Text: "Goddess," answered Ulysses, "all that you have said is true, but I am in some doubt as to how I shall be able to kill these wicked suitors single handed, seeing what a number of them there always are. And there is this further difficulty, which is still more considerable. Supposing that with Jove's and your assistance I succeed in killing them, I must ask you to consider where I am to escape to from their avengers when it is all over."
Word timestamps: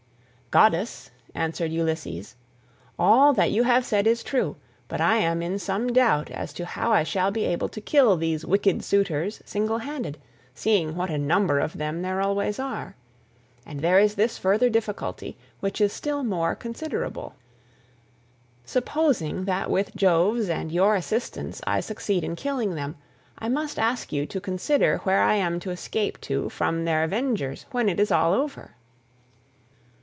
"Goddess," 0.53 1.11
answered 1.33 1.71
Ulysses, 1.71 2.35
"all 2.99 3.31
that 3.31 3.51
you 3.51 3.63
have 3.63 3.85
said 3.85 4.05
is 4.05 4.21
true, 4.21 4.57
but 4.89 4.99
I 4.99 5.15
am 5.15 5.41
in 5.41 5.57
some 5.57 5.93
doubt 5.93 6.29
as 6.29 6.51
to 6.55 6.65
how 6.65 6.91
I 6.91 7.03
shall 7.03 7.31
be 7.31 7.45
able 7.45 7.69
to 7.69 7.79
kill 7.79 8.17
these 8.17 8.45
wicked 8.45 8.83
suitors 8.83 9.41
single 9.45 9.77
handed, 9.77 10.17
seeing 10.53 10.97
what 10.97 11.09
a 11.09 11.17
number 11.17 11.59
of 11.61 11.77
them 11.77 12.01
there 12.01 12.19
always 12.19 12.59
are. 12.59 12.97
And 13.65 13.79
there 13.79 13.97
is 13.97 14.15
this 14.15 14.37
further 14.37 14.69
difficulty, 14.69 15.37
which 15.61 15.79
is 15.79 15.93
still 15.93 16.21
more 16.21 16.53
considerable. 16.53 17.35
Supposing 18.65 19.45
that 19.45 19.71
with 19.71 19.95
Jove's 19.95 20.49
and 20.49 20.69
your 20.69 20.95
assistance 20.97 21.61
I 21.65 21.79
succeed 21.79 22.25
in 22.25 22.35
killing 22.35 22.75
them, 22.75 22.97
I 23.39 23.47
must 23.47 23.79
ask 23.79 24.11
you 24.11 24.25
to 24.25 24.41
consider 24.41 24.97
where 25.03 25.21
I 25.21 25.35
am 25.35 25.61
to 25.61 25.71
escape 25.71 26.19
to 26.27 26.49
from 26.49 26.83
their 26.83 27.05
avengers 27.05 27.67
when 27.71 27.87
it 27.87 28.01
is 28.01 28.11
all 28.11 28.33
over." 28.33 28.75